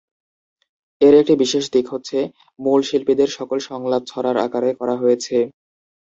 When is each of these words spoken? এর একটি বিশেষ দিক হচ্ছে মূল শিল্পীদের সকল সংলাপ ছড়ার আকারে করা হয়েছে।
এর 1.01 1.13
একটি 1.15 1.33
বিশেষ 1.43 1.65
দিক 1.73 1.85
হচ্ছে 1.93 2.17
মূল 2.59 2.79
শিল্পীদের 2.89 3.29
সকল 3.37 3.57
সংলাপ 3.67 4.03
ছড়ার 4.07 4.37
আকারে 4.45 4.69
করা 4.79 4.95
হয়েছে। 5.01 5.37